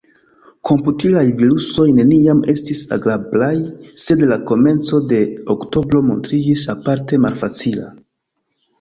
[0.69, 3.51] Komputilaj virusoj neniam estis agrablaj,
[4.07, 5.23] sed la komenco de
[5.59, 7.91] oktobro montriĝis aparte malfacila.